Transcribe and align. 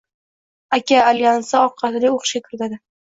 aka» 0.77 1.01
alyansi 1.09 1.59
orqali 1.61 2.11
o‘qishga 2.13 2.43
kiradi. 2.49 2.81